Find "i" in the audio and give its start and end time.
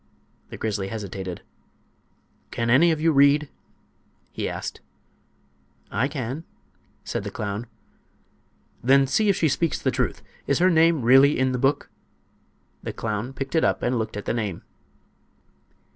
5.91-6.07